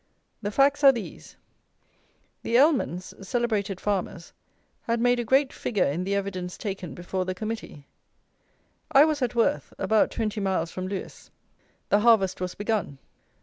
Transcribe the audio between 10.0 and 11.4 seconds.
twenty miles from Lewes.